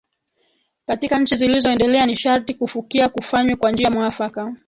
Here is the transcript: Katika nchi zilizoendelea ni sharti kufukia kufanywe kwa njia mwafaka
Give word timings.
Katika 0.87 1.19
nchi 1.19 1.35
zilizoendelea 1.35 2.05
ni 2.05 2.15
sharti 2.15 2.53
kufukia 2.53 3.09
kufanywe 3.09 3.55
kwa 3.55 3.71
njia 3.71 3.91
mwafaka 3.91 4.55